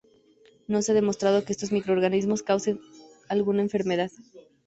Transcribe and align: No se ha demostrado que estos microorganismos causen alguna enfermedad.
No 0.67 0.81
se 0.81 0.93
ha 0.93 0.95
demostrado 0.95 1.45
que 1.45 1.53
estos 1.53 1.71
microorganismos 1.71 2.41
causen 2.41 2.79
alguna 3.29 3.61
enfermedad. 3.61 4.09